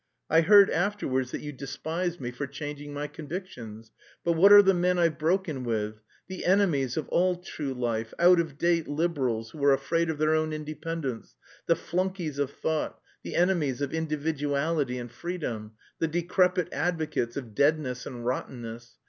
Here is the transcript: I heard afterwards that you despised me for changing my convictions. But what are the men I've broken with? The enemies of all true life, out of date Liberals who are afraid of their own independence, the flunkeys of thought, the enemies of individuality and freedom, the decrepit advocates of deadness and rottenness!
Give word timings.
I 0.31 0.41
heard 0.41 0.71
afterwards 0.71 1.29
that 1.29 1.41
you 1.41 1.51
despised 1.51 2.19
me 2.19 2.31
for 2.31 2.47
changing 2.47 2.91
my 2.91 3.05
convictions. 3.05 3.91
But 4.23 4.31
what 4.33 4.51
are 4.51 4.63
the 4.63 4.73
men 4.73 4.97
I've 4.97 5.19
broken 5.19 5.63
with? 5.63 5.99
The 6.27 6.43
enemies 6.43 6.97
of 6.97 7.07
all 7.09 7.35
true 7.35 7.75
life, 7.75 8.11
out 8.17 8.39
of 8.39 8.57
date 8.57 8.87
Liberals 8.87 9.51
who 9.51 9.63
are 9.63 9.73
afraid 9.73 10.09
of 10.09 10.17
their 10.17 10.33
own 10.33 10.53
independence, 10.53 11.35
the 11.67 11.75
flunkeys 11.75 12.39
of 12.39 12.49
thought, 12.49 12.99
the 13.21 13.35
enemies 13.35 13.79
of 13.79 13.93
individuality 13.93 14.97
and 14.97 15.11
freedom, 15.11 15.73
the 15.99 16.07
decrepit 16.07 16.69
advocates 16.71 17.37
of 17.37 17.53
deadness 17.53 18.07
and 18.07 18.25
rottenness! 18.25 18.95